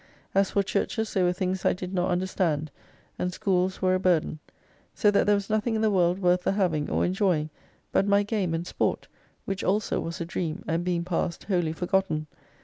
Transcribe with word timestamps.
As 0.33 0.49
for 0.49 0.63
Churches 0.63 1.13
they 1.13 1.21
were 1.21 1.31
t'nings 1.31 1.63
I 1.63 1.73
did 1.73 1.93
not 1.93 2.09
understand, 2.09 2.71
and 3.19 3.31
schools 3.31 3.83
were 3.83 3.93
a 3.93 3.99
burden: 3.99 4.39
so 4.95 5.11
that 5.11 5.27
there 5.27 5.35
was 5.35 5.47
nothing 5.47 5.75
in 5.75 5.83
the 5.83 5.91
world 5.91 6.17
worth 6.17 6.41
the 6.41 6.53
having, 6.53 6.89
or 6.89 7.05
enjoying, 7.05 7.51
but 7.91 8.07
my 8.07 8.23
game 8.23 8.55
and 8.55 8.65
sport, 8.65 9.07
which 9.45 9.63
also 9.63 9.99
was 9.99 10.19
a 10.19 10.25
dream, 10.25 10.63
and 10.67 10.83
being 10.83 11.03
passed 11.03 11.43
wholly 11.43 11.71
forgotten. 11.71 12.25